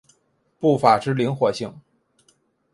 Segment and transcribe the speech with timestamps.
[0.59, 1.71] 步法之灵活性。